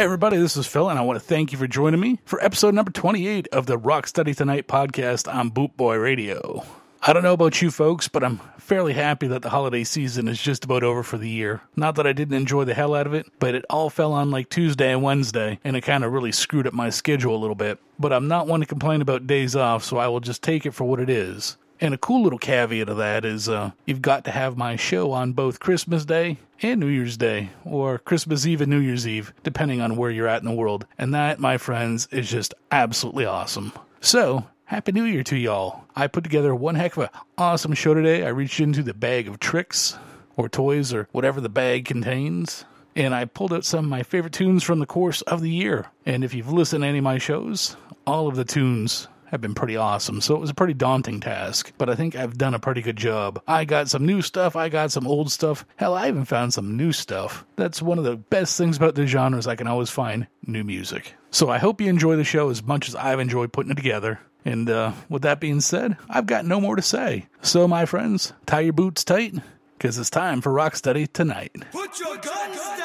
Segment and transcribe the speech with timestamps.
[0.00, 2.42] Hey, everybody, this is Phil, and I want to thank you for joining me for
[2.42, 6.64] episode number 28 of the Rocksteady Tonight podcast on Boot Boy Radio.
[7.02, 10.40] I don't know about you folks, but I'm fairly happy that the holiday season is
[10.40, 11.60] just about over for the year.
[11.76, 14.30] Not that I didn't enjoy the hell out of it, but it all fell on
[14.30, 17.54] like Tuesday and Wednesday, and it kind of really screwed up my schedule a little
[17.54, 17.78] bit.
[17.98, 20.72] But I'm not one to complain about days off, so I will just take it
[20.72, 21.58] for what it is.
[21.78, 25.12] And a cool little caveat of that is uh, you've got to have my show
[25.12, 29.32] on both Christmas Day and New Year's Day, or Christmas Eve and New Year's Eve,
[29.42, 30.86] depending on where you're at in the world.
[30.98, 33.72] And that, my friends, is just absolutely awesome.
[34.00, 35.84] So, Happy New Year to y'all.
[35.96, 38.24] I put together one heck of an awesome show today.
[38.24, 39.98] I reached into the bag of tricks,
[40.36, 42.64] or toys, or whatever the bag contains.
[42.94, 45.86] And I pulled out some of my favorite tunes from the course of the year.
[46.06, 47.76] And if you've listened to any of my shows,
[48.06, 50.20] all of the tunes have been pretty awesome.
[50.20, 52.96] So it was a pretty daunting task, but I think I've done a pretty good
[52.96, 53.42] job.
[53.46, 55.64] I got some new stuff, I got some old stuff.
[55.76, 57.44] Hell, I even found some new stuff.
[57.56, 59.46] That's one of the best things about the genres.
[59.46, 61.14] I can always find new music.
[61.30, 64.20] So I hope you enjoy the show as much as I've enjoyed putting it together.
[64.44, 67.26] And uh, with that being said, I've got no more to say.
[67.42, 69.34] So, my friends, tie your boots tight
[69.76, 71.52] because it's time for Rocksteady tonight.
[71.72, 72.79] Put your guns down,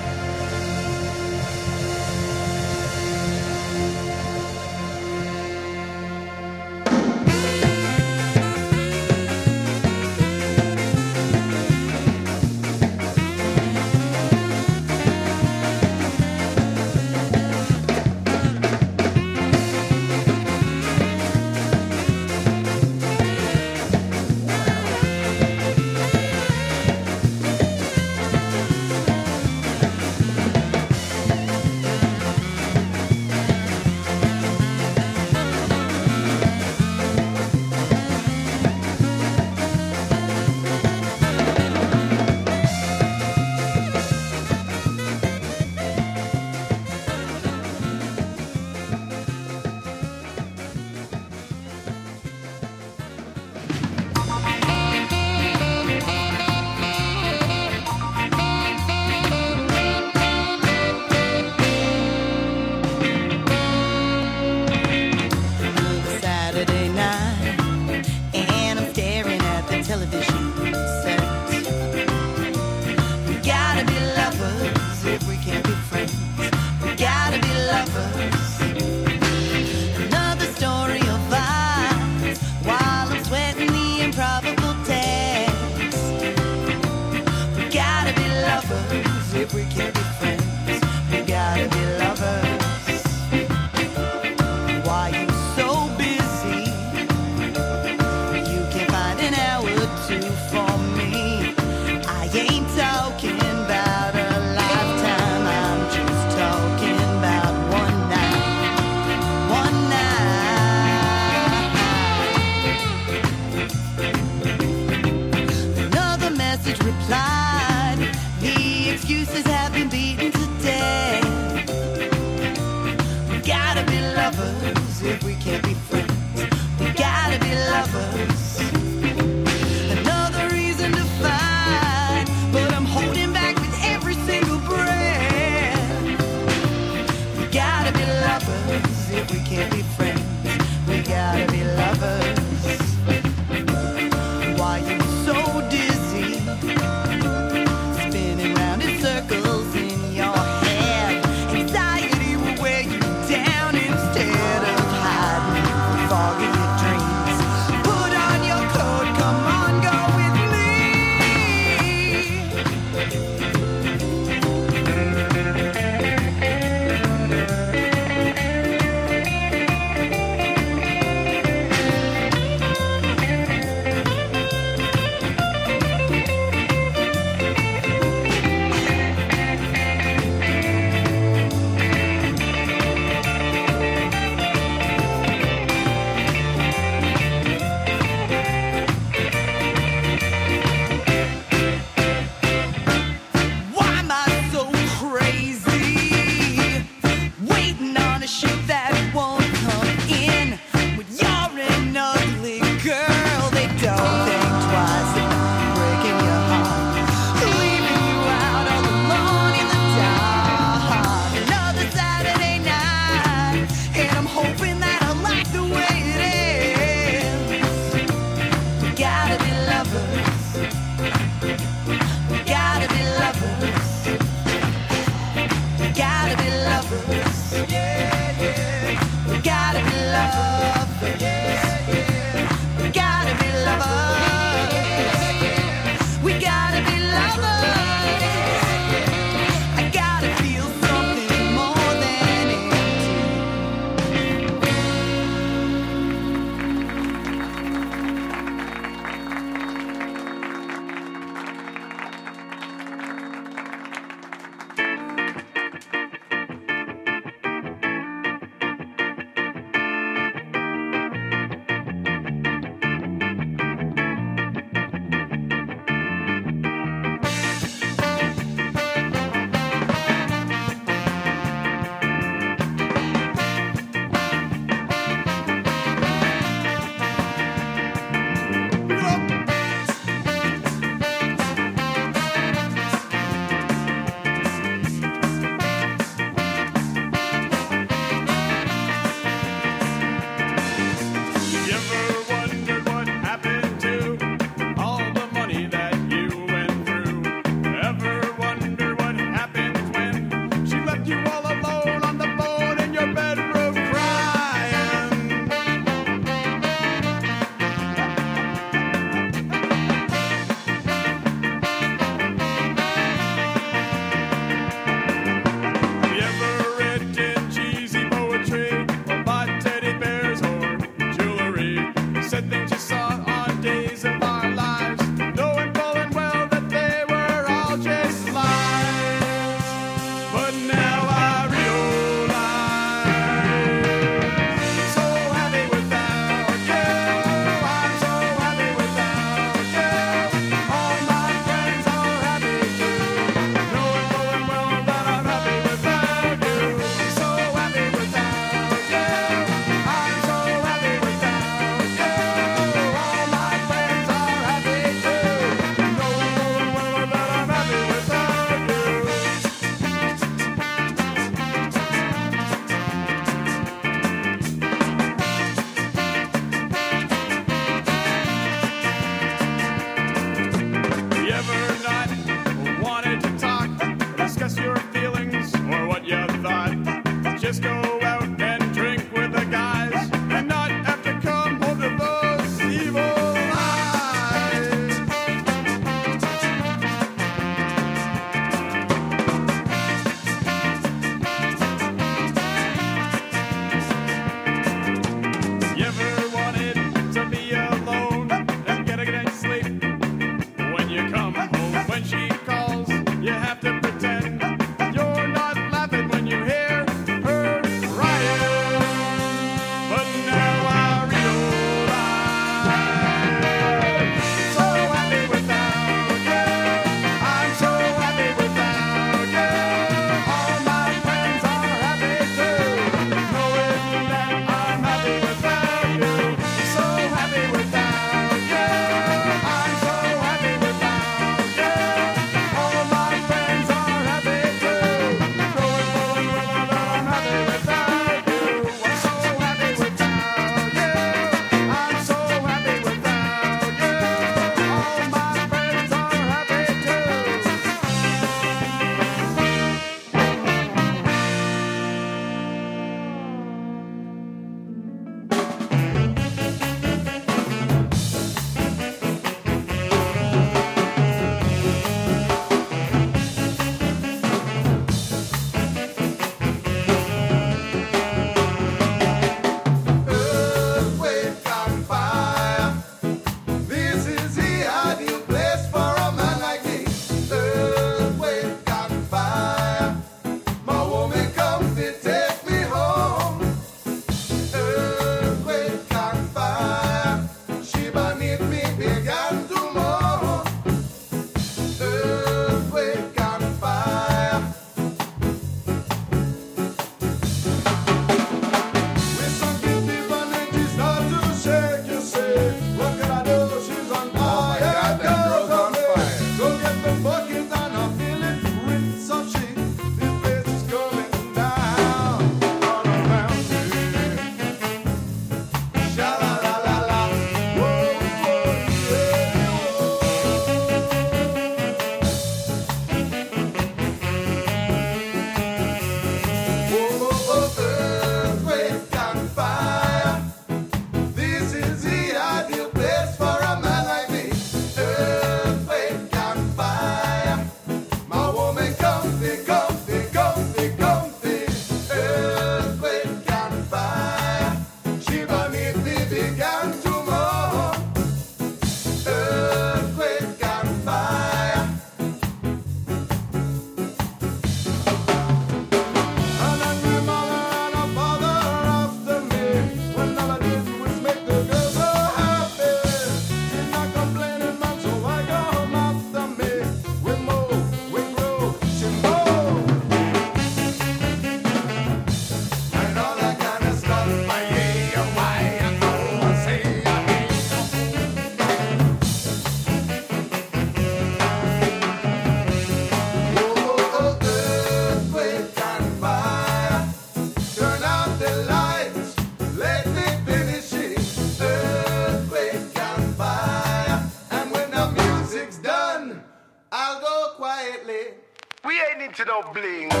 [599.57, 600.00] ain't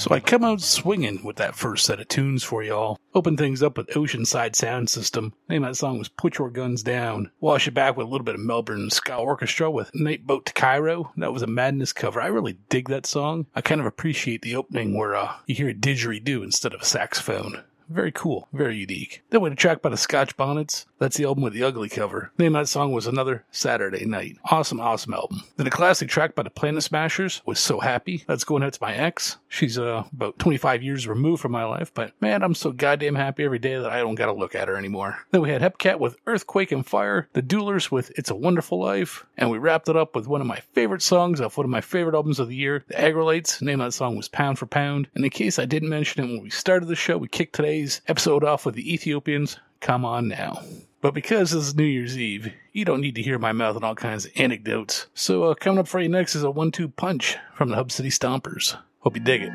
[0.00, 2.98] So I come out swinging with that first set of tunes for y'all.
[3.12, 5.34] Open things up with Oceanside Sound System.
[5.46, 7.30] Name of that song was Put Your Guns Down.
[7.38, 10.54] Wash it back with a little bit of Melbourne Ska Orchestra with Night Boat to
[10.54, 11.12] Cairo.
[11.18, 12.18] That was a madness cover.
[12.18, 13.44] I really dig that song.
[13.54, 16.86] I kind of appreciate the opening where uh, you hear a didgeridoo instead of a
[16.86, 17.62] saxophone.
[17.90, 19.22] Very cool, very unique.
[19.30, 20.86] Then we had a track by the Scotch Bonnets.
[21.00, 22.30] That's the album with the ugly cover.
[22.36, 24.36] The name of that song was Another Saturday Night.
[24.48, 25.42] Awesome, awesome album.
[25.56, 28.22] Then a classic track by the Planet Smashers was So Happy.
[28.28, 29.38] That's going out to my ex.
[29.48, 33.42] She's uh, about 25 years removed from my life, but man, I'm so goddamn happy
[33.42, 35.18] every day that I don't gotta look at her anymore.
[35.32, 39.26] Then we had Hepcat with Earthquake and Fire, The Duelers with It's a Wonderful Life,
[39.36, 41.80] and we wrapped it up with one of my favorite songs off one of my
[41.80, 43.60] favorite albums of the year, The Aggrolites.
[43.60, 45.08] name of that song was Pound for Pound.
[45.16, 48.02] And in case I didn't mention it when we started the show, we kicked today's
[48.08, 49.58] episode off with the Ethiopians.
[49.80, 50.60] Come on now.
[51.00, 53.82] But because this is New Year's Eve, you don't need to hear my mouth and
[53.86, 55.06] all kinds of anecdotes.
[55.14, 58.10] So uh, coming up for you next is a one-two punch from the Hub City
[58.10, 58.76] Stompers.
[58.98, 59.52] Hope you dig it.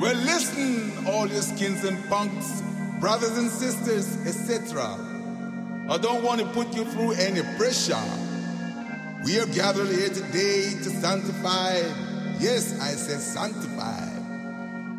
[0.00, 2.62] Well, listen, all your skins and punks,
[3.00, 4.84] brothers and sisters, etc.
[5.90, 7.98] I don't want to put you through any pressure.
[9.24, 11.78] We are gathered here today to sanctify.
[12.38, 14.05] Yes, I said sanctify.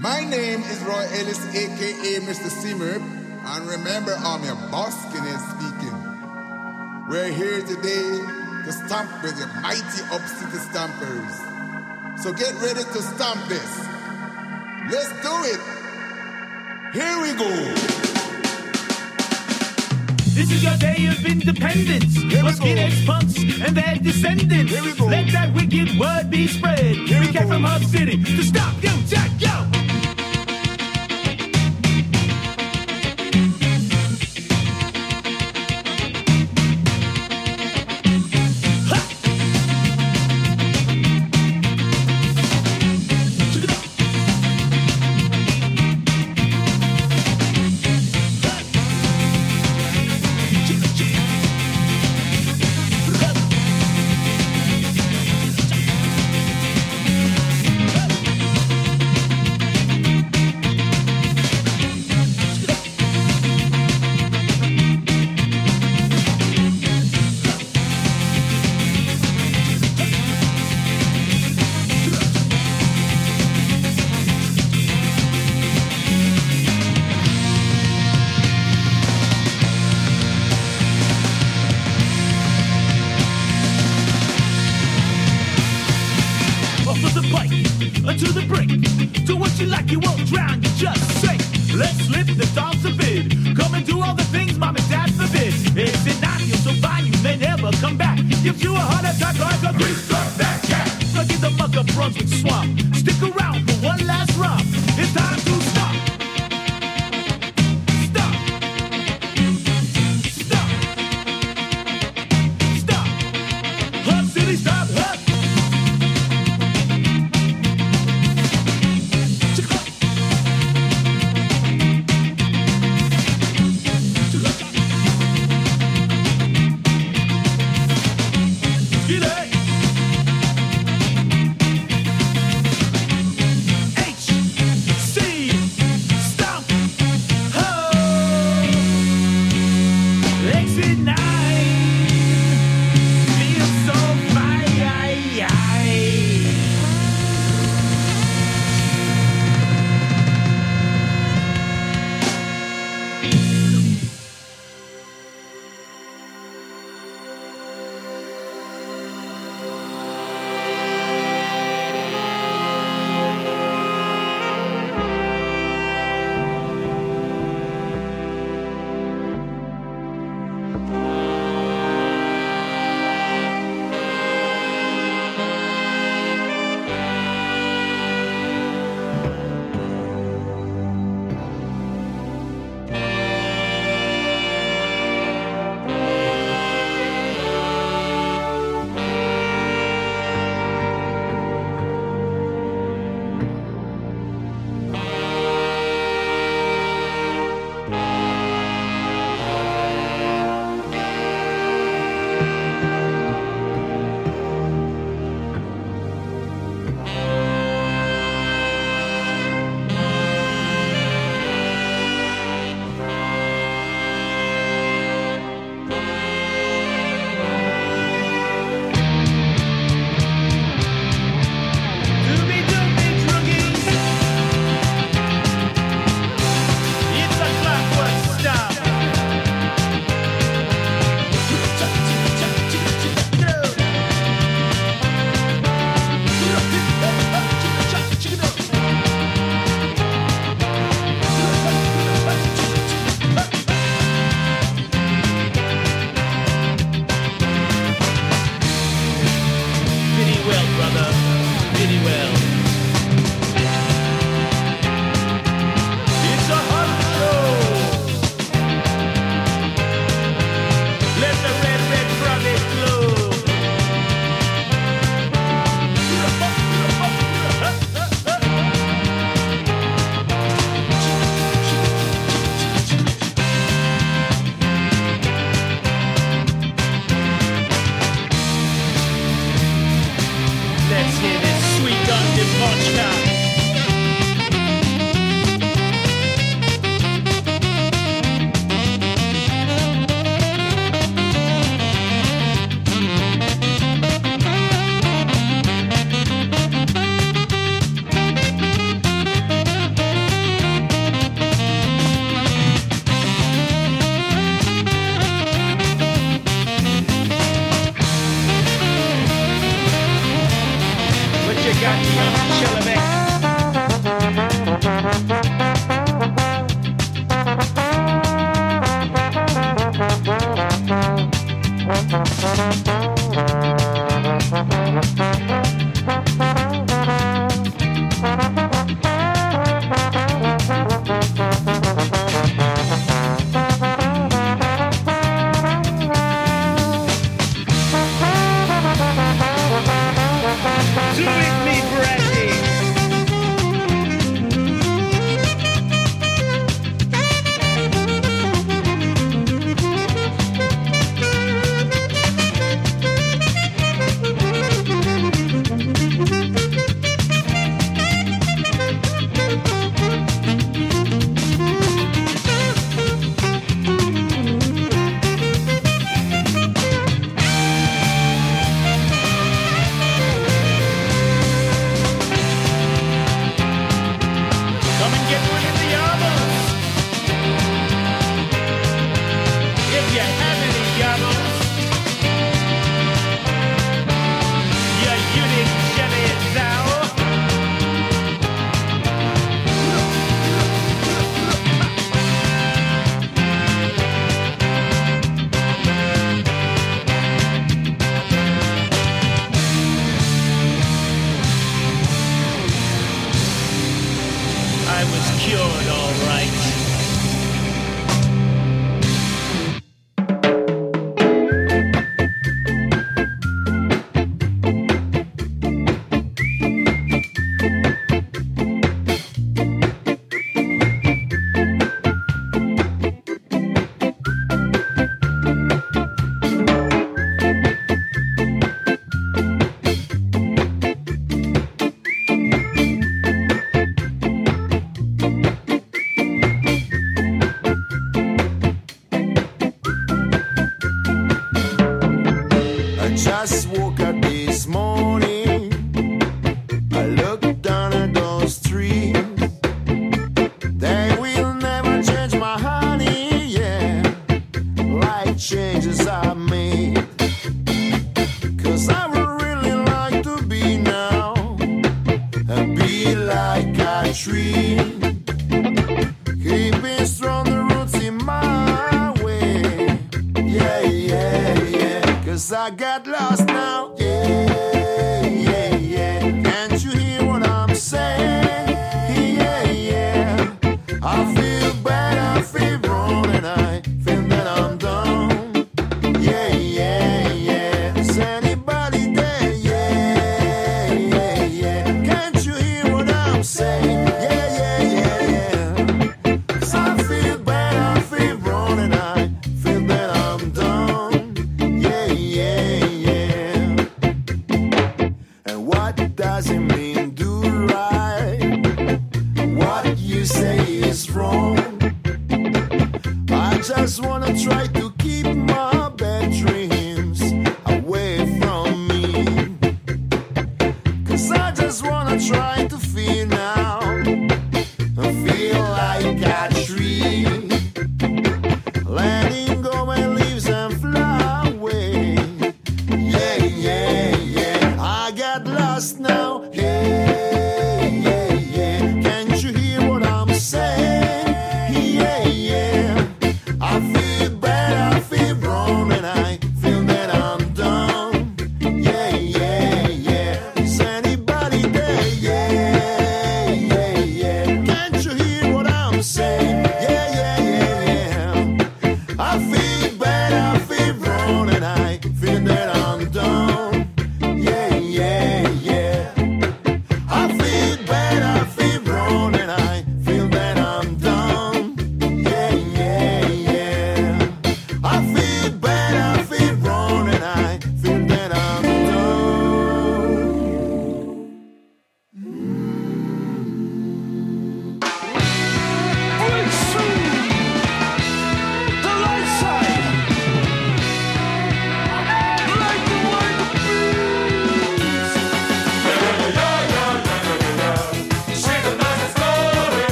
[0.00, 2.48] My name is Roy Ellis, aka Mr.
[2.50, 3.02] Simmer,
[3.44, 7.08] and remember, I'm your Boskin speaking.
[7.08, 8.20] We're here today
[8.64, 12.20] to stomp with the mighty City Stompers.
[12.20, 13.78] So get ready to stomp this.
[14.88, 15.60] Let's do it.
[16.94, 18.07] Here we go.
[20.38, 22.14] This is your day of independence.
[22.14, 23.12] Here we For go.
[23.12, 24.72] punks, and their descendants.
[24.72, 25.06] Here we go.
[25.06, 26.78] Let that wicked word be spread.
[26.78, 30.07] Here we we came from Hub City to stop you, Jack, yo!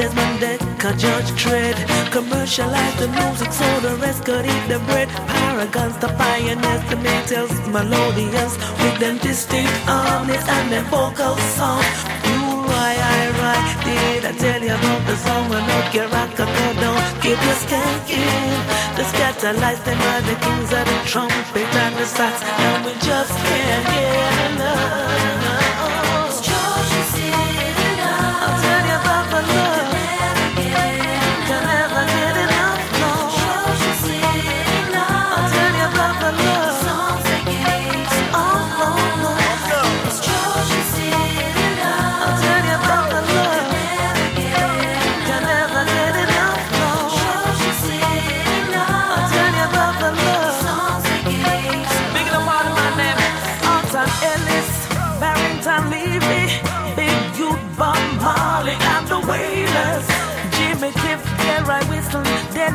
[0.00, 1.76] Desmond none judge trade.
[2.10, 5.08] Commercialize the music so the rest could eat the bread.
[5.28, 11.84] Paragons, the pioneers, the Maytals, melodious with them distinct harmonies and their vocal song.
[12.24, 12.40] You
[12.70, 15.52] why I write, did I tell you about the song?
[15.52, 18.56] I know you rock a pedal, keep your skanking.
[18.96, 23.34] The Skatalites, They are the kings of the trumpet and the sax, and we just
[23.36, 25.49] can't get enough.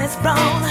[0.06, 0.62] is brown.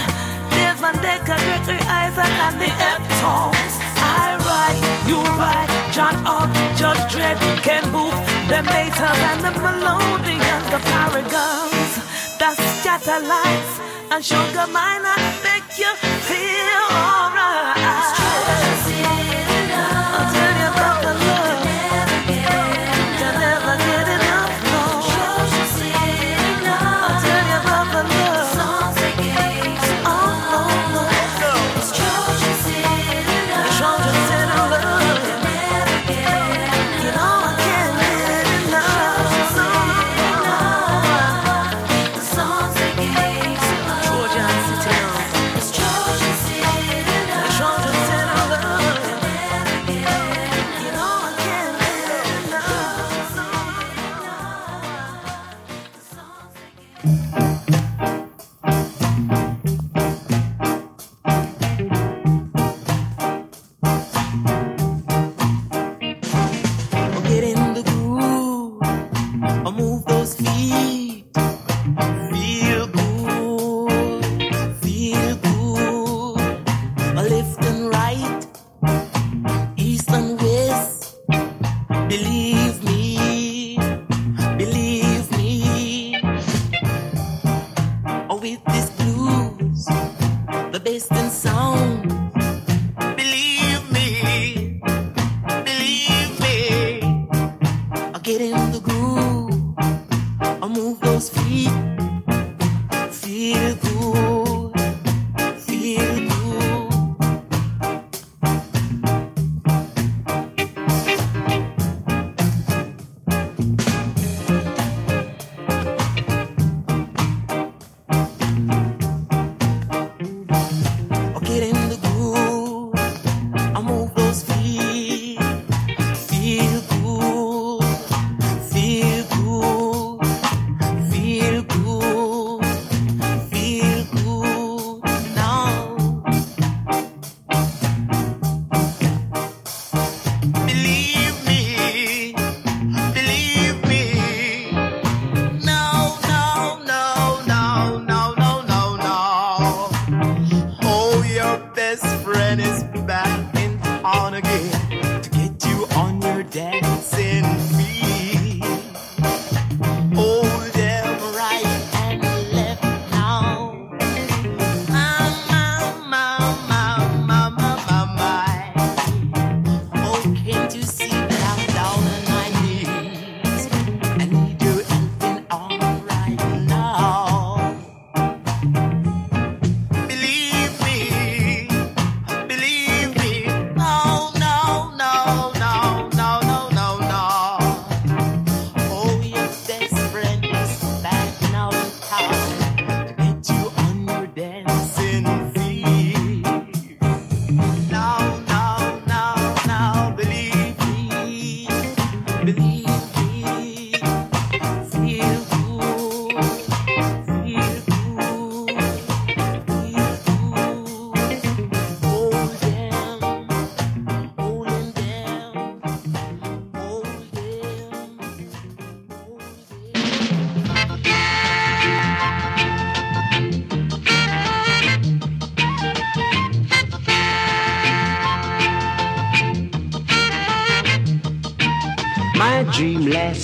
[0.54, 3.74] There's my decorated eyes and the Heptones.
[4.22, 5.70] I write, you write.
[5.94, 8.20] John Up, Judge Dread, Ken Boothe,
[8.50, 11.92] the Maytals and the Melodians, the Paragons,
[12.40, 13.74] the Skatalites,
[14.12, 15.92] and Sugar Minott make you
[16.28, 16.83] feel.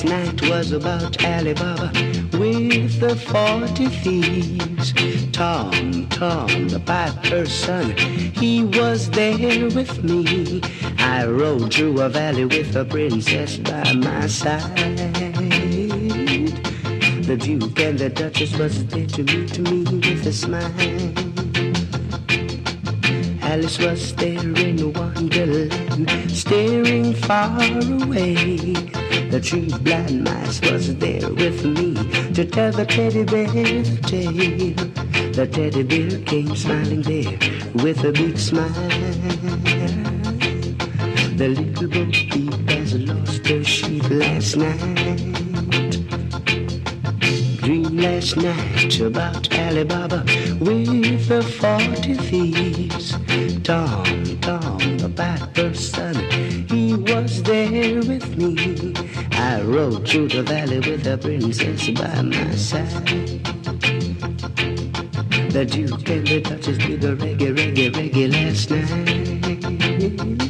[0.05, 1.93] last night was about Alibaba
[2.39, 4.93] with the forty thieves.
[5.33, 10.63] Tom, Tom, the piper's son, he was there with me.
[10.99, 14.77] I rode through a valley with a princess by my side.
[17.25, 20.73] The Duke and the Duchess was there to meet me with a smile.
[23.43, 29.00] Alice was there in Wonderland, staring far away.
[29.31, 31.95] The tree blind mice was there with me
[32.35, 33.47] to tell the teddy bear
[34.11, 34.75] tale.
[35.33, 37.39] The teddy bear came smiling there
[37.75, 38.69] with a big smile.
[41.37, 45.17] The little bo peep has lost her sheep last night.
[47.63, 50.25] Dream last night about Alibaba
[50.59, 53.13] with the forty thieves.
[53.63, 54.05] Tom,
[54.41, 55.89] Tom, the piper's
[60.07, 63.07] Through the valley with the princess by my side.
[65.53, 70.50] The Duke and the Duchess did the reggae, reggae, reggae last night.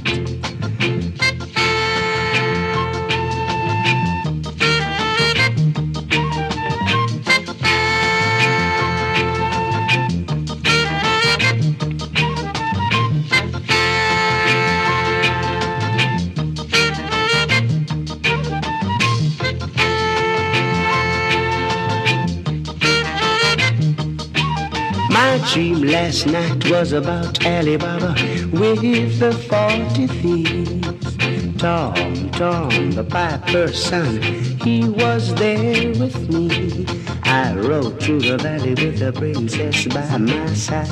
[26.26, 28.14] Last night was about Alibaba
[28.52, 31.16] with the forty thieves.
[31.56, 34.20] Tom, Tom, the piper's son,
[34.62, 36.86] he was there with me.
[37.24, 40.88] I rode through the valley with the princess by my side.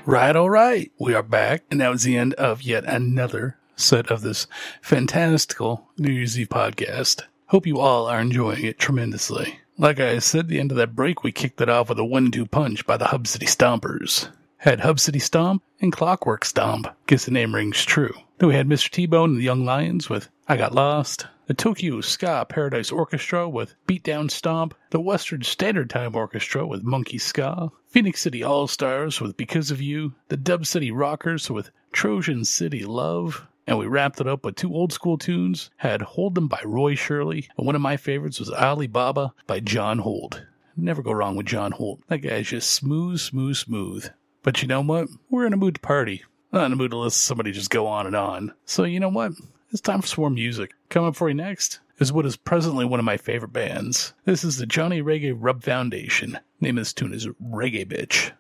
[0.05, 0.91] Right, all right.
[0.99, 4.47] We are back, and that was the end of yet another set of this
[4.81, 7.23] fantastical New Year's Eve podcast.
[7.47, 9.61] Hope you all are enjoying it tremendously.
[9.79, 12.47] Like I said, the end of that break, we kicked it off with a one-two
[12.47, 14.29] punch by the Hub City Stompers.
[14.59, 16.87] Had Hub City Stomp and Clockwork Stomp.
[17.07, 18.15] Guess the name rings true.
[18.39, 18.91] Then we had Mr.
[18.91, 21.27] T-Bone and the Young Lions with I Got Lost.
[21.47, 24.75] The Tokyo Ska Paradise Orchestra with Beatdown Stomp.
[24.91, 27.73] The Western Standard Time Orchestra with Monkey Ska.
[27.89, 30.15] Phoenix City All Stars with Because of You.
[30.29, 33.47] The Dub City Rockers with Trojan City Love.
[33.67, 35.71] And we wrapped it up with two old school tunes.
[35.77, 37.49] Had Hold 'em by Roy Shirley.
[37.57, 40.43] And one of my favorites was Alibaba by John Holt.
[40.77, 42.01] Never go wrong with John Holt.
[42.09, 44.09] That guy's just smooth, smooth, smooth.
[44.43, 45.09] But you know what?
[45.31, 46.25] We're in a mood to party.
[46.53, 48.53] Not in a mood to listen to somebody just go on and on.
[48.65, 49.33] So you know what?
[49.71, 50.75] It's time for some more music.
[50.89, 54.13] Coming up for you next is what is presently one of my favorite bands.
[54.25, 56.39] This is the Johnny Reggae Rub Foundation.
[56.61, 58.33] Name of this tune is Reggae Bitch.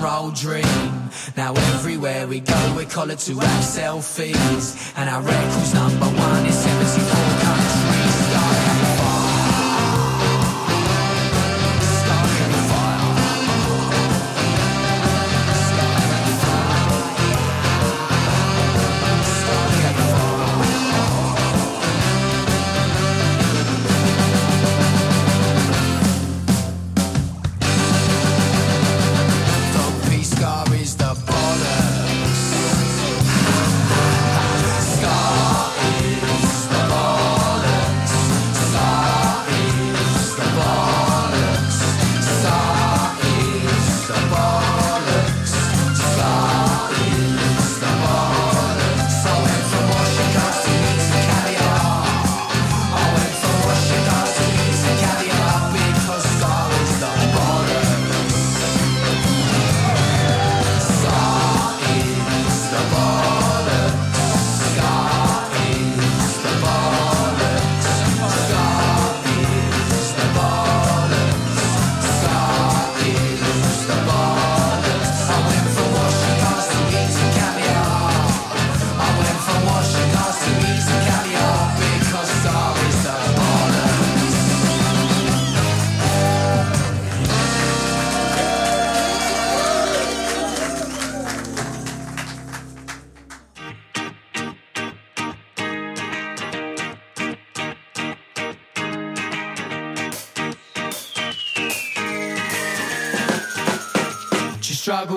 [0.00, 1.10] roll dream.
[1.36, 4.92] Now everywhere we go, we're collared to have selfies.
[4.96, 7.49] And our record's number one is 74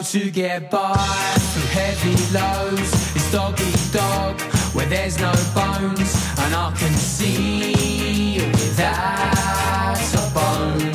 [0.03, 3.15] to get by through heavy lows.
[3.15, 4.41] It's dog eat dog
[4.75, 10.91] where there's no bones, and I can see you without a bone.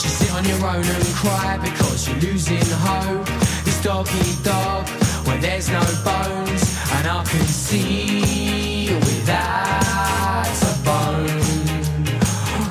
[0.00, 3.28] Just sit on your own and cry because you're losing hope.
[3.66, 4.88] It's dog eat dog
[5.26, 6.62] where there's no bones,
[6.94, 11.40] and I can see you without a bone.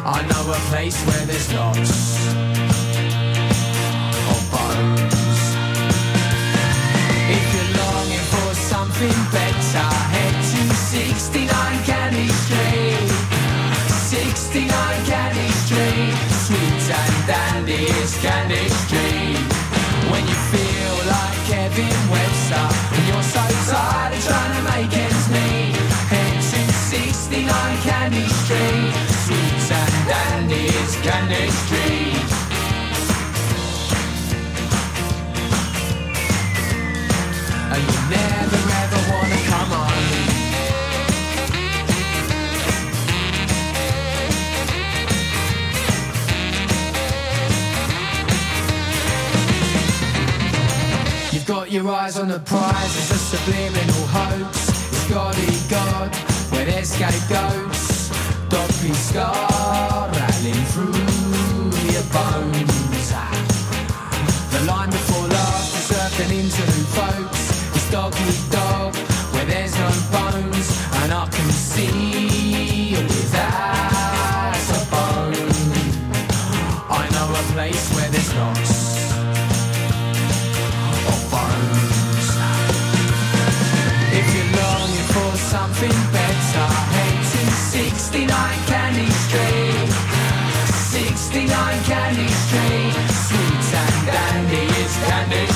[0.06, 2.49] I know a place where there's lots.
[17.30, 19.54] dandies can exchange.
[20.10, 25.28] When you feel like Kevin Webster and you're so tired of trying to make ends
[25.30, 25.76] meet,
[26.10, 28.94] head to 69 Candy Street.
[29.26, 32.32] Sweets and dandies can exchange.
[37.74, 38.59] And you never
[51.72, 54.70] your eyes on the prize, it's a subliminal hoax.
[54.70, 56.16] It's Goddy God,
[56.52, 58.10] where there's scapegoats,
[58.50, 60.94] dopey scar rattling through
[61.94, 63.12] your bones.
[64.52, 67.29] The line before last is an interlude, folks.
[95.06, 95.49] standing.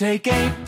[0.00, 0.59] Take aim.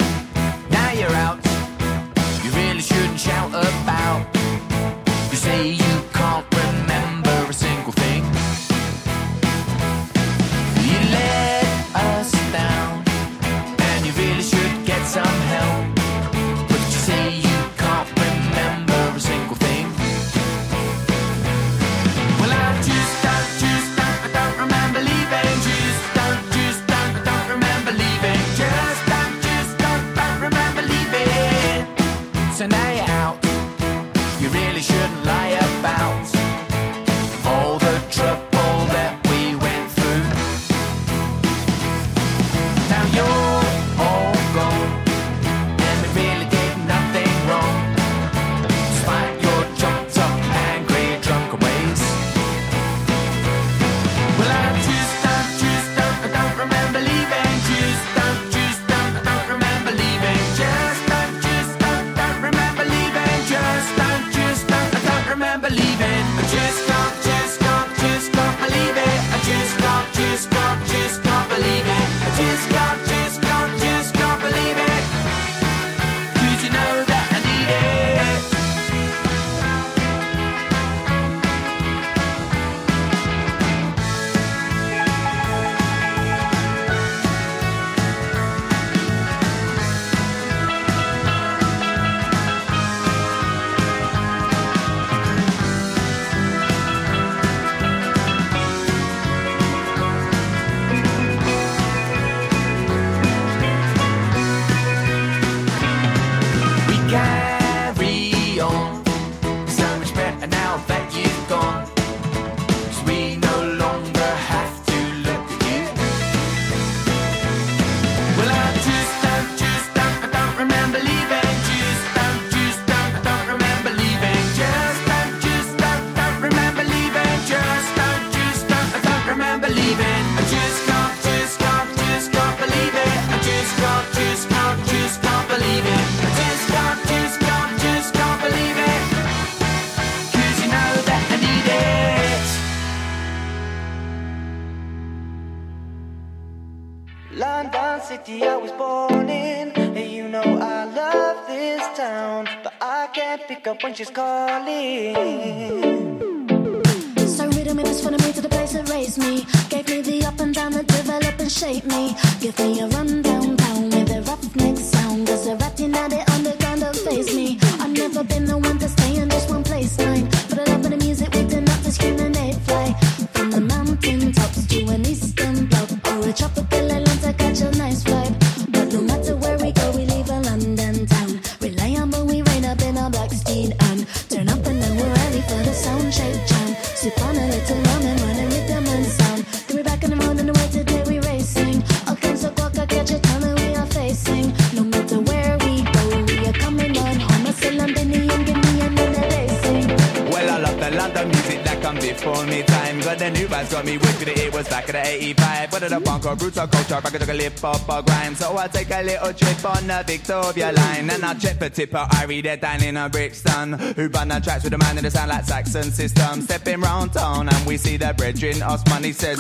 [208.92, 211.10] A little trip on the Victoria line.
[211.10, 212.06] And I check for tipper.
[212.10, 213.72] I read it down in a Brixton.
[213.72, 216.42] Who run the tracks with a man in the sound like Saxon system.
[216.42, 218.56] Stepping round town and we see the brethren.
[219.02, 219.38] He says,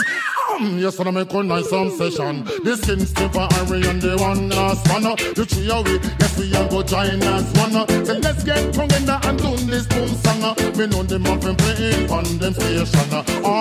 [0.50, 2.44] Um, yes, I make a nice some session.
[2.64, 5.06] This Kingston for Harry and the one last one.
[5.06, 7.76] uh, The three we, yes, we are go join us one.
[7.76, 8.04] uh.
[8.04, 10.42] So let's get together and do this boom song.
[10.42, 10.54] uh.
[10.76, 13.10] We know them up and playing on them station.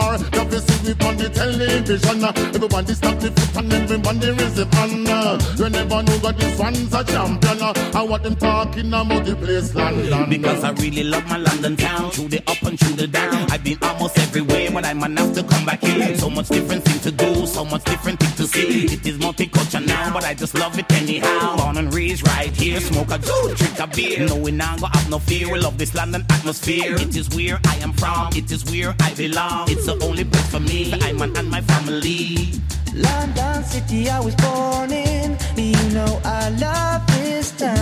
[0.02, 0.14] Uh.
[0.14, 2.24] Or the visit we on the television.
[2.56, 5.60] Everybody stop the foot and everybody raise the hand.
[5.60, 7.62] You never know that this one's a champion.
[7.62, 10.30] And what them talking about the place London.
[10.30, 13.52] Because I really love my London town, through the up and through the down.
[13.52, 16.16] I've been almost everywhere, but I'm have to come back here.
[16.18, 18.86] So much different thing to do, so much different thing to see.
[18.86, 21.58] It is multicultural now, but I just love it anyhow.
[21.58, 24.28] Born and raised right here, smoke a good drink a beer.
[24.28, 25.52] No, we now go have no fear.
[25.52, 26.96] We love this London atmosphere.
[26.96, 29.70] It is where I am from, it is where I belong.
[29.70, 32.52] It's the only place for me, I'm and my family.
[32.94, 35.38] London City, I was born in.
[35.56, 37.76] You know I love this town.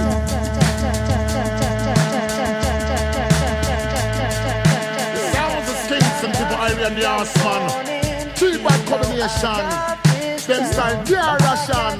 [5.34, 8.36] Sounds of Kingston, people, Harry and the Ass Man.
[8.36, 9.64] Three bad combination.
[10.48, 11.99] Them style, yeah, Russian.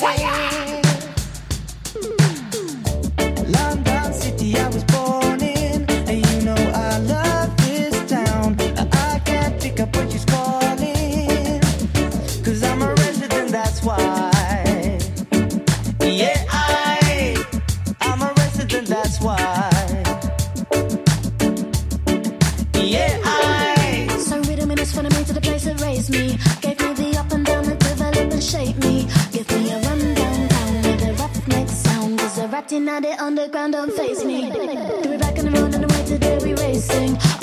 [0.00, 0.53] London
[32.84, 34.50] Cause the ratting at the underground don't face me.
[34.50, 37.33] We back on the road and the way today we racing.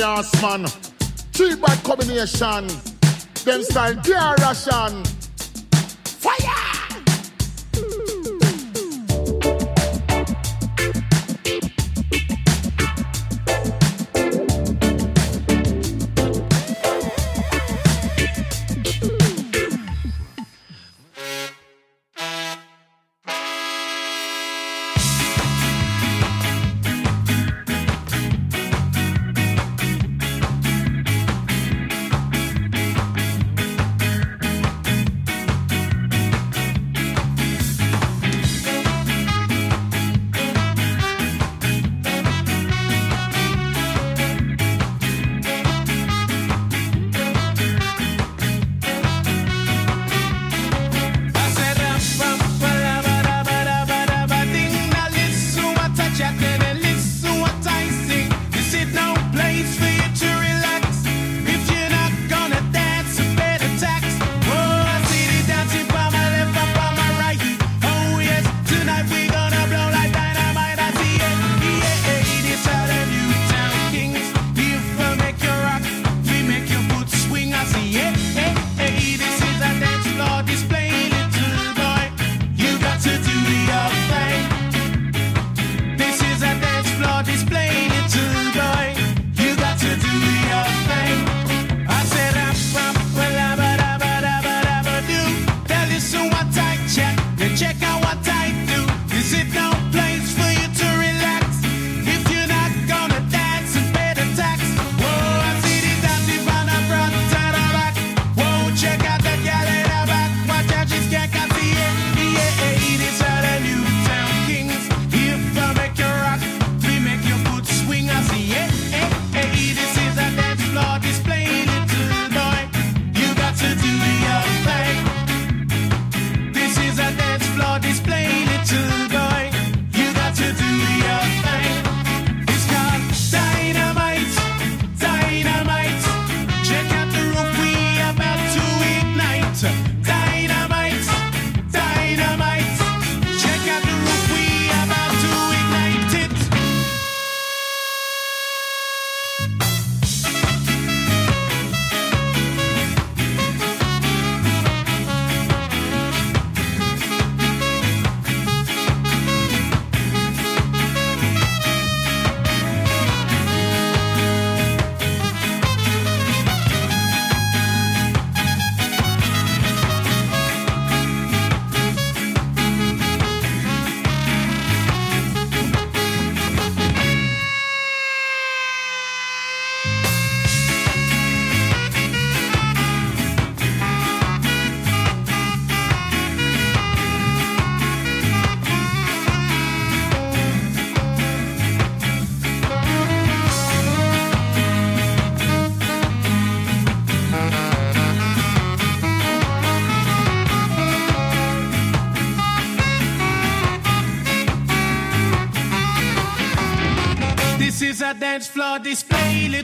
[0.00, 0.66] The Man.
[1.32, 2.66] Three bad combination.
[3.44, 5.09] Them style, yeah, Russian.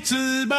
[0.07, 0.56] 一番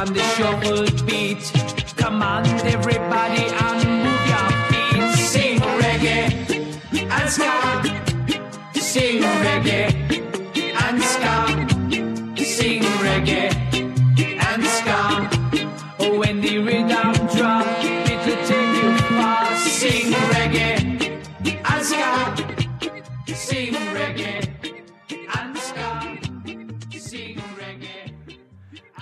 [0.00, 0.89] on the shuffle.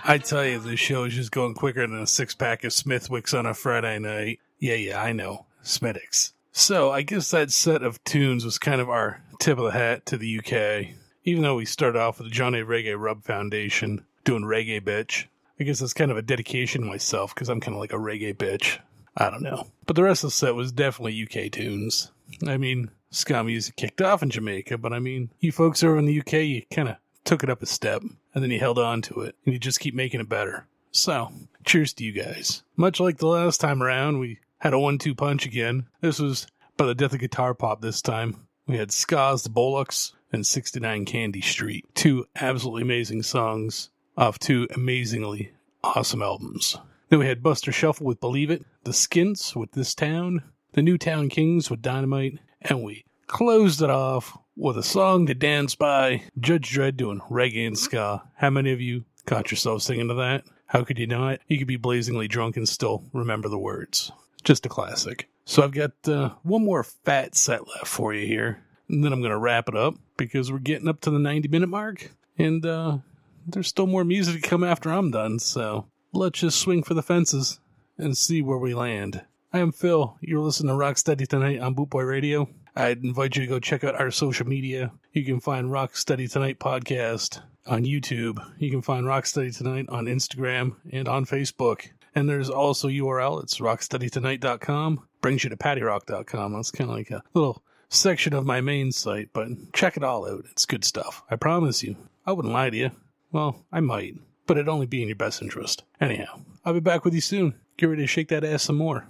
[0.08, 3.34] I tell you, this show is just going quicker than a six pack of Smithwick's
[3.34, 4.40] on a Friday night.
[4.58, 5.44] Yeah, yeah, I know.
[5.60, 6.32] Smithwick's.
[6.50, 10.06] So I guess that set of tunes was kind of our tip of the hat
[10.06, 10.94] to the UK.
[11.24, 15.26] Even though we started off with the Johnny Reggae Rub Foundation doing reggae bitch.
[15.60, 17.96] I guess that's kind of a dedication to myself because I'm kind of like a
[17.96, 18.78] reggae bitch.
[19.14, 19.66] I don't know.
[19.84, 22.12] But the rest of the set was definitely UK tunes.
[22.46, 26.06] I mean, ska music kicked off in Jamaica, but I mean, you folks over in
[26.06, 26.96] the UK, you kind of
[27.28, 28.00] took it up a step
[28.32, 30.66] and then you held on to it and you just keep making it better.
[30.92, 31.30] So,
[31.62, 32.62] cheers to you guys.
[32.74, 35.86] Much like the last time around, we had a one two punch again.
[36.00, 36.46] This was
[36.78, 38.46] by the Death of Guitar Pop this time.
[38.66, 41.84] We had Ska's The Bollocks and 69 Candy Street.
[41.94, 45.52] Two absolutely amazing songs off two amazingly
[45.84, 46.78] awesome albums.
[47.10, 51.28] Then we had Buster Shuffle with Believe It, The Skins with This Town, The Newtown
[51.28, 56.70] Kings with Dynamite, and we closed it off with a song to dance by Judge
[56.70, 58.24] Dread doing reggae and ska.
[58.34, 60.44] How many of you caught yourselves singing to that?
[60.66, 61.38] How could you not?
[61.46, 64.10] You could be blazingly drunk and still remember the words.
[64.42, 65.28] Just a classic.
[65.44, 69.20] So I've got uh, one more fat set left for you here, and then I'm
[69.20, 72.66] going to wrap it up because we're getting up to the 90 minute mark, and
[72.66, 72.98] uh,
[73.46, 75.38] there's still more music to come after I'm done.
[75.38, 77.60] So let's just swing for the fences
[77.96, 79.22] and see where we land.
[79.52, 80.16] I am Phil.
[80.20, 82.48] You're listening to Rocksteady tonight on Bootboy Radio.
[82.78, 84.92] I'd invite you to go check out our social media.
[85.12, 88.38] You can find Rocksteady Tonight podcast on YouTube.
[88.58, 91.88] You can find Rocksteady Tonight on Instagram and on Facebook.
[92.14, 93.42] And there's also URL.
[93.42, 95.04] It's rocksteadytonight.com.
[95.20, 96.52] Brings you to pattyrock.com.
[96.52, 100.30] That's kind of like a little section of my main site, but check it all
[100.30, 100.44] out.
[100.52, 101.24] It's good stuff.
[101.28, 101.96] I promise you.
[102.26, 102.92] I wouldn't lie to you.
[103.32, 104.14] Well, I might,
[104.46, 105.82] but it'd only be in your best interest.
[106.00, 107.54] Anyhow, I'll be back with you soon.
[107.76, 109.08] Get ready to shake that ass some more.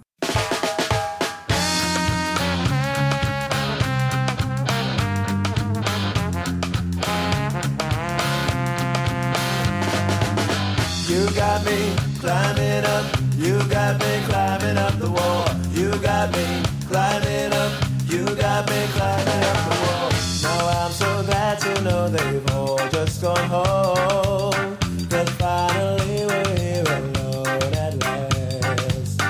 [11.19, 13.05] You got me climbing up,
[13.35, 15.49] you got me climbing up the wall.
[15.73, 17.73] You got me climbing up,
[18.07, 20.09] you got me climbing up the wall.
[20.43, 24.77] Now I'm so glad to know they've all just gone home.
[25.09, 29.21] Cause finally we're here alone at last.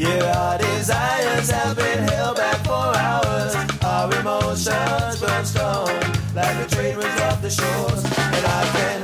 [0.00, 3.54] Yeah, our desires have been held back for hours.
[3.82, 5.88] Our emotions burn strong,
[6.34, 8.02] like the train runs off the shores.
[8.02, 9.03] And I can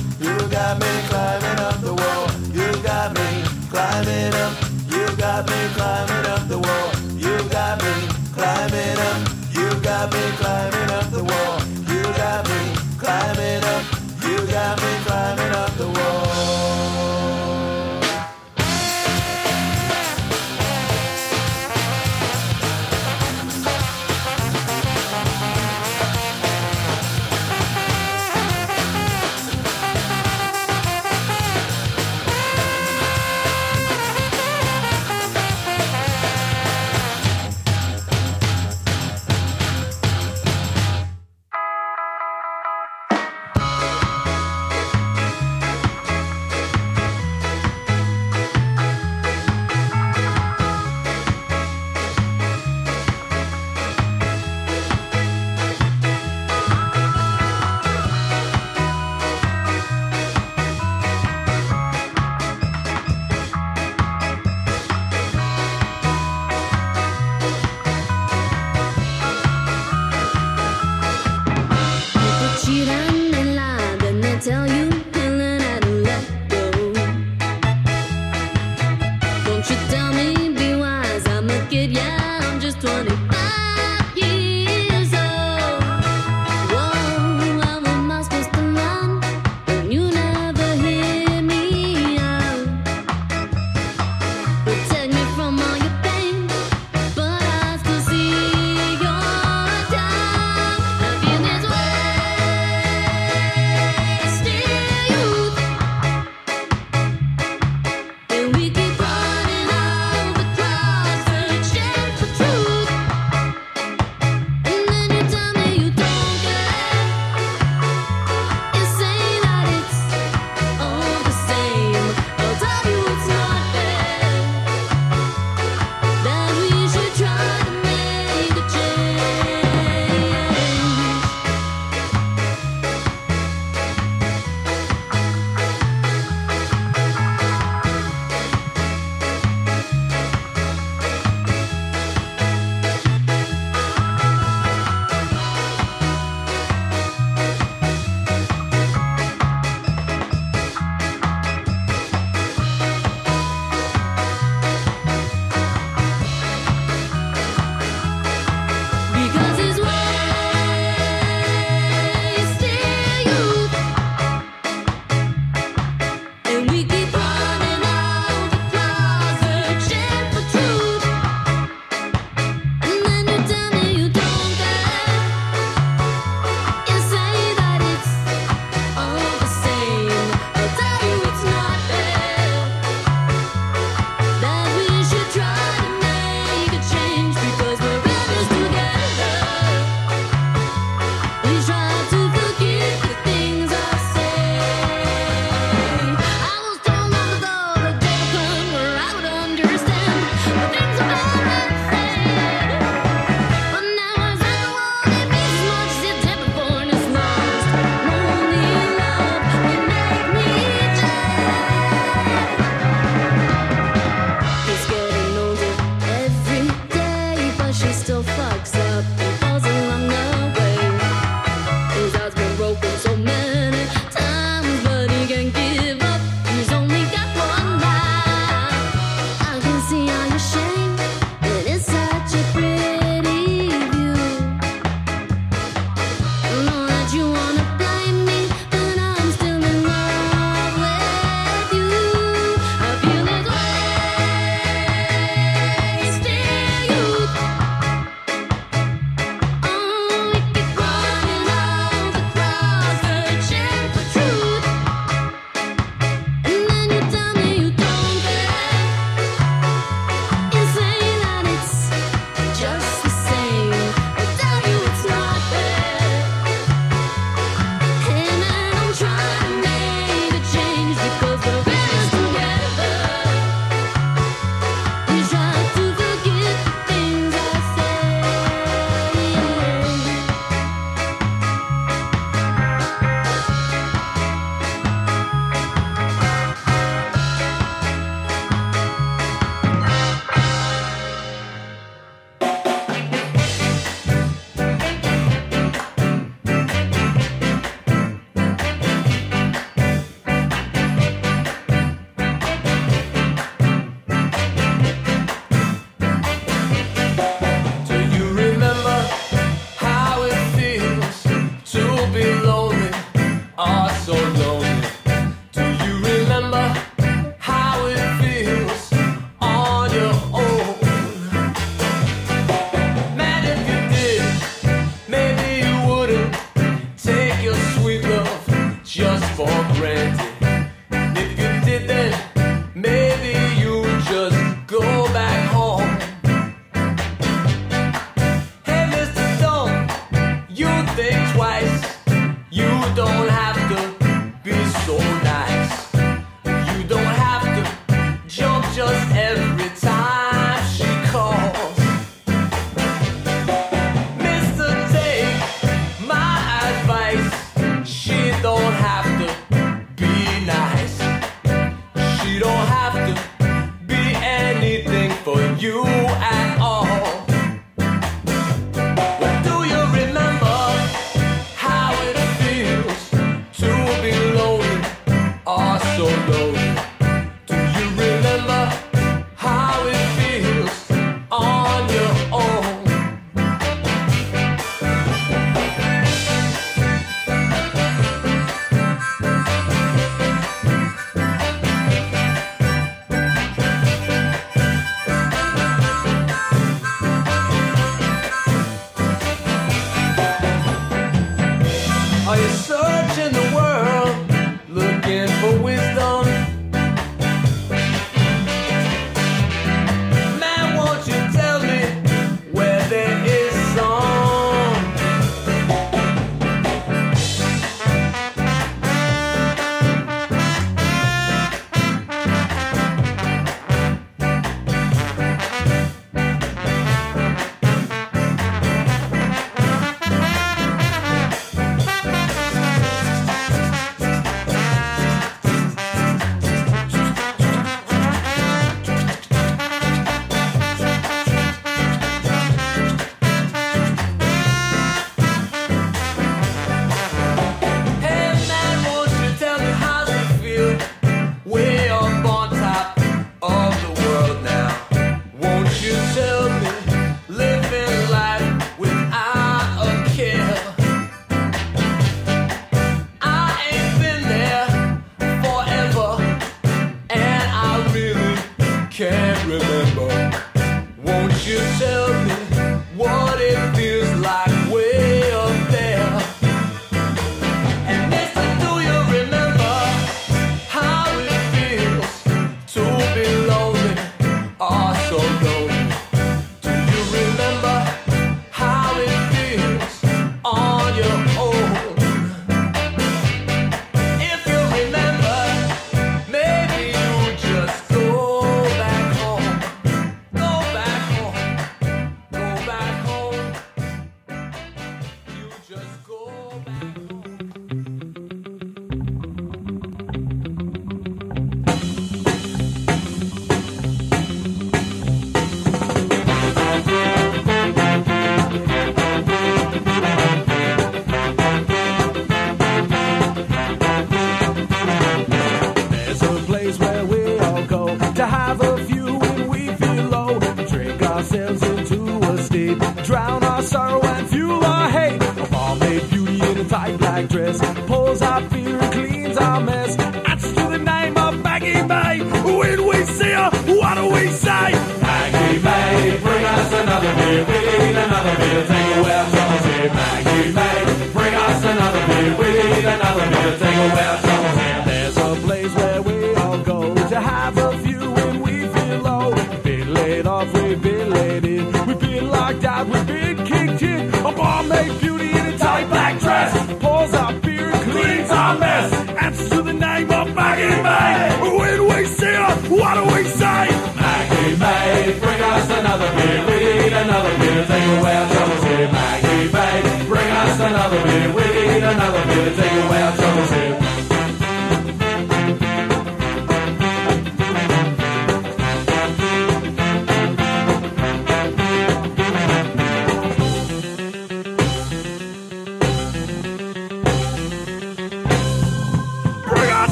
[375.97, 376.60] so low.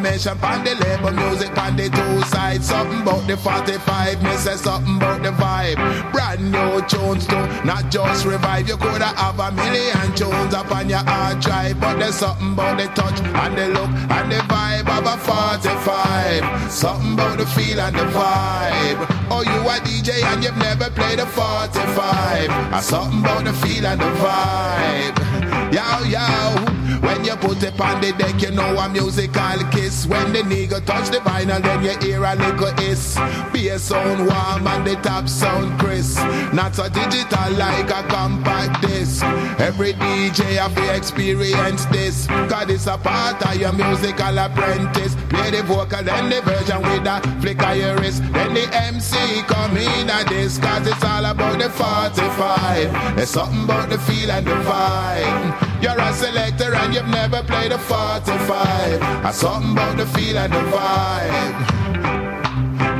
[0.00, 2.66] Information on the label, music on the two sides.
[2.66, 5.76] Something about the 45, me say something about the vibe.
[6.10, 7.36] Brand new tunes too,
[7.66, 8.66] not just revive.
[8.66, 12.78] You coulda have a million tunes up on your hard drive, but there's something about
[12.78, 16.72] the touch and the look and the vibe of a 45.
[16.72, 19.04] Something about the feel and the vibe.
[19.28, 22.48] Oh, you a DJ and you've never played a 45.
[22.48, 25.74] And something about the feel and the vibe.
[25.74, 26.69] Yow, yow.
[27.00, 30.06] When you put it on the deck, you know a musical kiss.
[30.06, 33.16] When the nigga touch the vinyl, then you hear a little hiss.
[33.52, 36.18] Bass sound warm and the top sound crisp.
[36.52, 39.24] Not so digital like a compact disc.
[39.58, 42.26] Every DJ have to experience this.
[42.26, 45.14] Cause it's a part of your musical apprentice.
[45.30, 48.22] Play the vocal, then the version with a flick of your wrist.
[48.32, 50.58] Then the MC come in at this.
[50.58, 53.16] Cause it's all about the 45.
[53.16, 55.69] There's something about the feel and the vibe.
[55.82, 59.02] You're a selector and you've never played a 45.
[59.02, 61.80] And something about the feel and the vibe.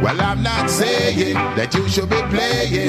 [0.03, 2.89] Well, I'm not saying that you should be playing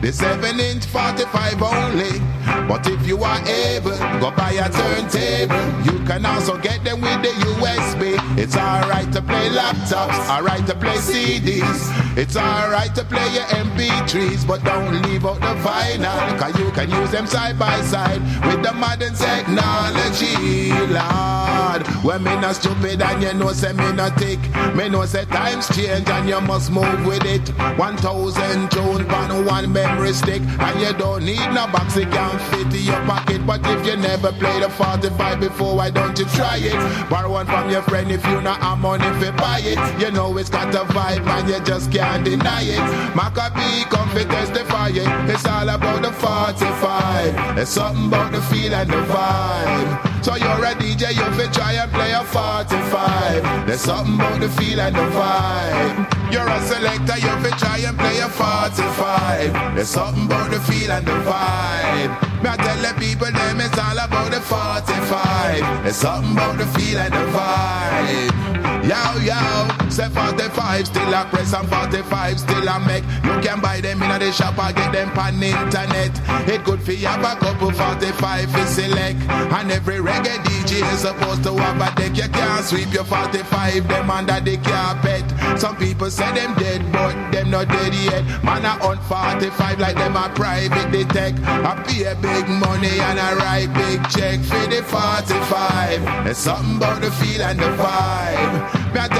[0.00, 2.20] the 7 inch 45 only.
[2.66, 5.60] But if you are able, go buy a turntable.
[5.84, 8.16] You can also get them with the USB.
[8.38, 12.05] It's alright to play laptops, alright to play CDs.
[12.16, 16.38] It's alright to play your MP3s, but don't leave out the vinyl.
[16.38, 21.86] Cause you can use them side by side with the modern technology, Lord.
[22.02, 24.38] When me not stupid and you know say me not tick.
[24.74, 27.50] Me know say times change and you must move with it.
[27.76, 30.40] 1000 tune on one memory stick.
[30.58, 33.46] And you don't need no box, it can fit in your pocket.
[33.46, 37.10] But if you never played a 45 before, why don't you try it?
[37.10, 40.00] Borrow one from your friend if you not have money if you buy it.
[40.00, 42.82] You know it's got a vibe and you just can't deny it.
[43.14, 43.60] Macka B
[43.90, 45.30] come fi testify it.
[45.30, 47.58] It's all about the 45.
[47.58, 50.24] It's something about the feel and the vibe.
[50.24, 53.66] So you're a DJ, you fi try and play a 45.
[53.66, 56.32] There's something about the feel and the vibe.
[56.32, 59.74] You're a selector, you fi try and play a 45.
[59.76, 62.42] There's something about the feel and the vibe.
[62.42, 65.84] Me I tell the people them it's all about the 45.
[65.84, 68.75] There's something about the feel and the vibe.
[68.86, 73.02] Yow, yow, say 45 still I press and 45 still I make.
[73.24, 76.14] You can buy them in the shop or get them on internet.
[76.48, 79.18] It good for you have a couple 45 to select.
[79.28, 82.16] And every reggae DJ is supposed to have a deck.
[82.16, 85.24] You can't sweep your 45 them under the carpet.
[85.58, 88.22] Some people say them dead, but them not dead yet.
[88.44, 91.40] Man a on 45 like them a private detect.
[91.42, 96.24] I pay big money and I write big check for the 45.
[96.24, 98.75] There's something about the feel and the vibe.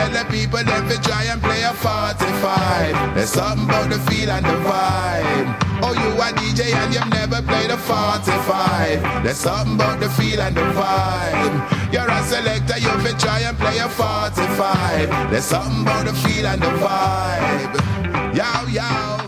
[0.07, 3.15] Tell the people them try and play a 45.
[3.15, 5.59] There's something about the feel and the vibe.
[5.83, 9.24] Oh, you a DJ and you've never played a 45.
[9.24, 11.93] There's something about the feel and the vibe.
[11.93, 12.89] You're a selector, you
[13.19, 15.31] try and play a 45.
[15.31, 18.37] There's something about the feel and the vibe.
[18.37, 19.27] Yow, yow.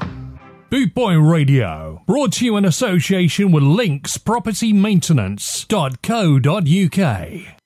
[0.70, 7.57] Boot Boy Radio, brought to you in association with Links Property Maintenance.co.uk.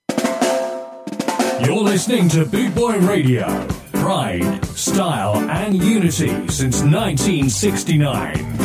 [1.60, 3.66] You're listening to Boot Boy Radio.
[3.92, 8.56] Pride, style, and unity since 1969.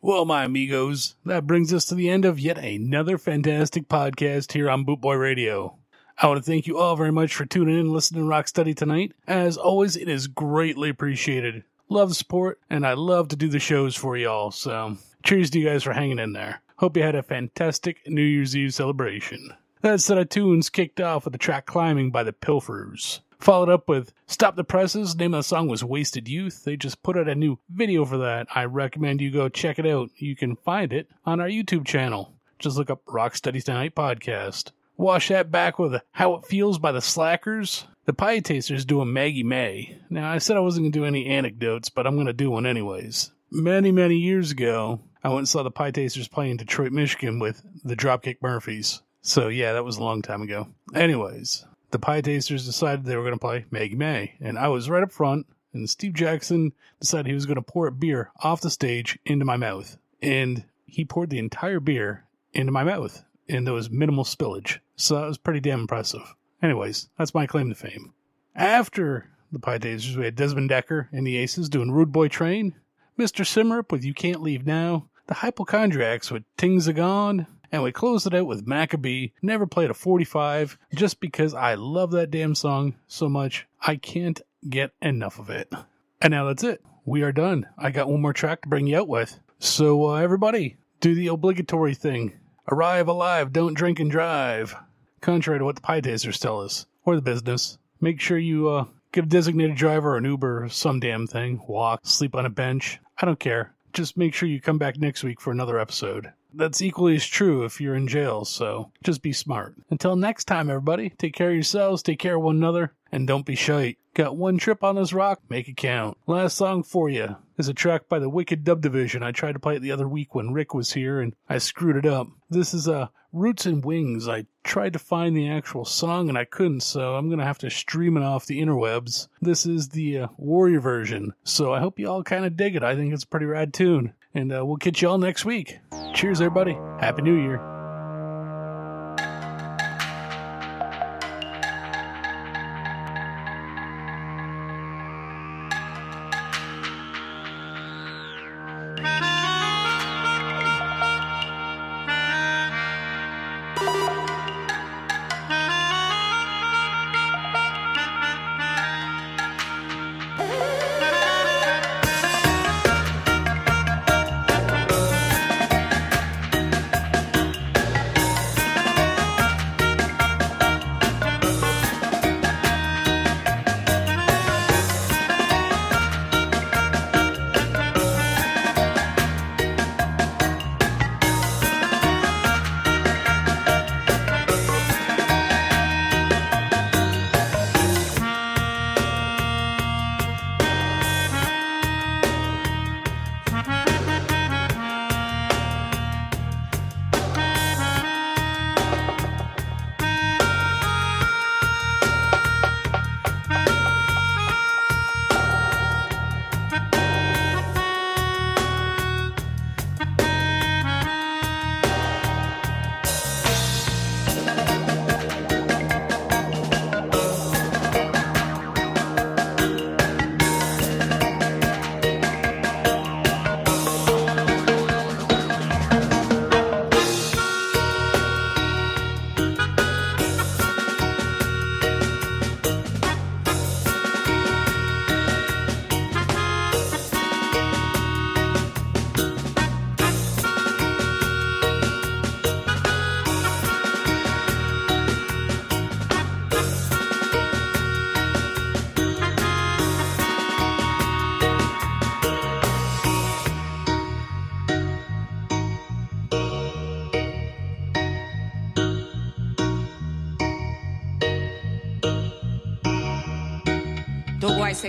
[0.00, 4.70] Well, my amigos, that brings us to the end of yet another fantastic podcast here
[4.70, 5.76] on Boot Boy Radio.
[6.18, 8.76] I want to thank you all very much for tuning in and listening to Rocksteady
[8.76, 9.12] tonight.
[9.26, 11.64] As always, it is greatly appreciated.
[11.88, 14.50] Love the support, and I love to do the shows for y'all.
[14.50, 16.60] So, cheers to you guys for hanging in there.
[16.84, 19.54] Hope you had a fantastic New Year's Eve celebration.
[19.80, 23.20] That set of tunes kicked off with the track Climbing by the Pilfers.
[23.38, 25.16] Followed up with Stop the Presses.
[25.16, 26.62] Name of the song was Wasted Youth.
[26.64, 28.48] They just put out a new video for that.
[28.54, 30.10] I recommend you go check it out.
[30.16, 32.34] You can find it on our YouTube channel.
[32.58, 34.72] Just look up Rocksteady Tonight Podcast.
[34.98, 37.86] Wash that back with How It Feels by the Slackers.
[38.04, 39.96] The Pietasters doing Maggie May.
[40.10, 42.50] Now, I said I wasn't going to do any anecdotes, but I'm going to do
[42.50, 43.30] one anyways.
[43.50, 47.62] Many, many years ago, I went and saw the Pietasters play in Detroit, Michigan with
[47.82, 49.00] the Dropkick Murphys.
[49.22, 50.68] So, yeah, that was a long time ago.
[50.94, 55.02] Anyways, the Pietasters decided they were going to play Maggie May, and I was right
[55.02, 58.68] up front, and Steve Jackson decided he was going to pour a beer off the
[58.68, 59.96] stage into my mouth.
[60.20, 64.80] And he poured the entire beer into my mouth, and there was minimal spillage.
[64.96, 66.34] So that was pretty damn impressive.
[66.62, 68.12] Anyways, that's my claim to fame.
[68.54, 72.74] After the Pietasters, we had Desmond Dekker and the Aces doing Rude Boy Train,
[73.18, 73.42] Mr.
[73.42, 78.34] Simmerup with You Can't Leave Now, the Hypochondriacs with Tings Gone, and we closed it
[78.34, 82.94] out with Macka B, Never Played a 45, just because I love that damn song
[83.06, 85.72] so much, I can't get enough of it.
[86.20, 86.82] And now that's it.
[87.04, 87.66] We are done.
[87.76, 89.38] I got one more track to bring you out with.
[89.58, 92.32] So, uh, everybody, do the obligatory thing.
[92.70, 94.74] Arrive alive, don't drink and drive.
[95.20, 97.78] Contrary to what the Pietasters tell us, or the business.
[98.00, 101.60] Make sure you uh, get a designated driver an Uber or some damn thing.
[101.66, 103.00] Walk, sleep on a bench.
[103.18, 103.74] I don't care.
[103.94, 106.32] Just make sure you come back next week for another episode.
[106.52, 109.74] That's equally as true if you're in jail, so just be smart.
[109.90, 113.46] Until next time, everybody, take care of yourselves, take care of one another, and don't
[113.46, 113.94] be shy.
[114.12, 115.40] Got one trip on this rock?
[115.48, 116.18] Make it count.
[116.26, 119.22] Last song for you is a track by the Wicked Dub Division.
[119.22, 121.96] I tried to play it the other week when Rick was here and I screwed
[121.96, 122.26] it up.
[122.50, 124.28] This is uh, Roots and Wings.
[124.28, 127.70] I tried to find the actual song and I couldn't, so I'm gonna have to
[127.70, 129.28] stream it off the interwebs.
[129.40, 132.82] This is the uh, Warrior version, so I hope you all kind of dig it.
[132.82, 134.12] I think it's a pretty rad tune.
[134.34, 135.78] And uh, we'll catch you all next week.
[136.14, 136.76] Cheers, everybody.
[136.98, 137.73] Happy New Year.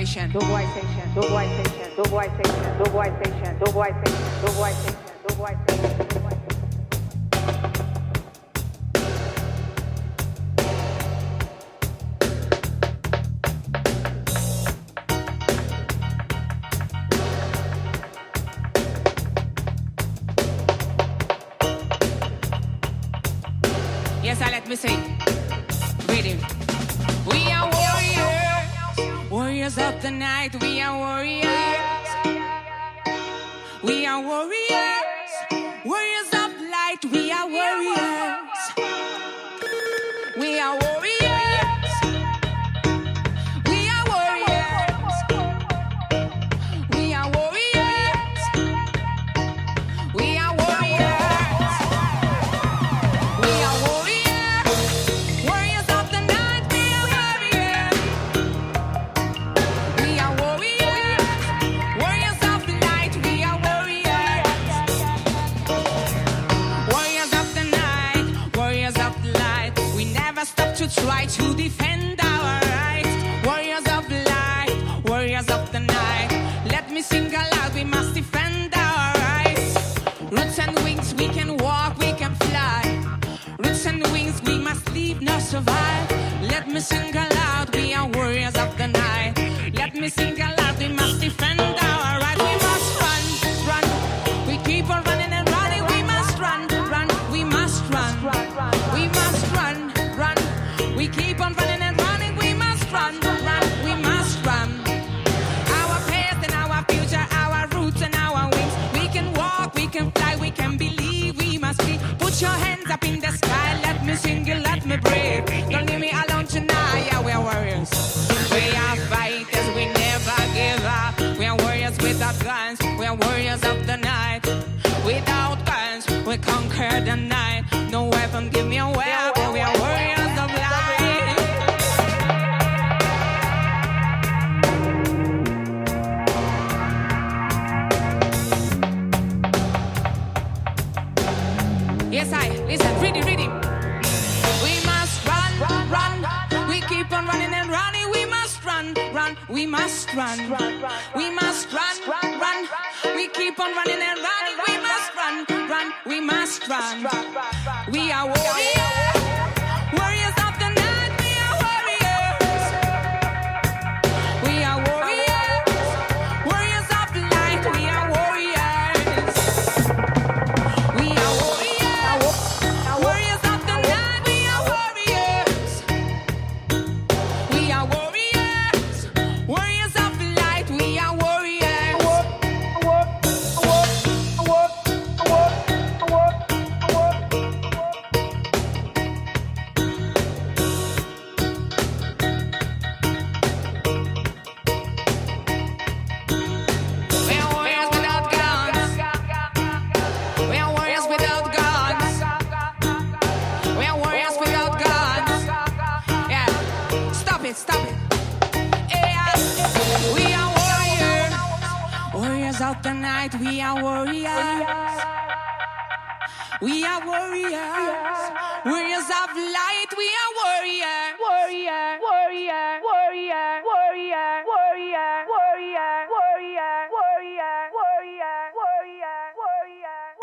[0.06, 0.32] Station.
[0.34, 1.16] The Voice Station.
[1.16, 1.96] The Voice Station.
[1.96, 2.78] The Voice Station.
[2.78, 3.60] The Voice Station.
[3.60, 4.42] The Voice Station.
[4.42, 4.98] The Station.
[5.28, 5.34] The
[5.64, 5.75] Station.